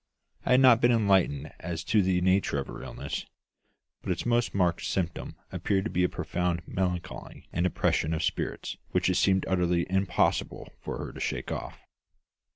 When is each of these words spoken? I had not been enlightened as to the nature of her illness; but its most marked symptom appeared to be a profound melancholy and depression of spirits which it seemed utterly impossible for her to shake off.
I 0.47 0.53
had 0.53 0.61
not 0.61 0.81
been 0.81 0.91
enlightened 0.91 1.53
as 1.59 1.83
to 1.83 2.01
the 2.01 2.21
nature 2.21 2.57
of 2.57 2.65
her 2.65 2.81
illness; 2.81 3.27
but 4.01 4.11
its 4.11 4.25
most 4.25 4.55
marked 4.55 4.83
symptom 4.83 5.35
appeared 5.51 5.83
to 5.83 5.91
be 5.91 6.03
a 6.03 6.09
profound 6.09 6.63
melancholy 6.67 7.47
and 7.53 7.63
depression 7.65 8.11
of 8.15 8.23
spirits 8.23 8.77
which 8.93 9.11
it 9.11 9.15
seemed 9.17 9.45
utterly 9.47 9.85
impossible 9.91 10.69
for 10.79 10.97
her 10.97 11.11
to 11.13 11.19
shake 11.19 11.51
off. 11.51 11.81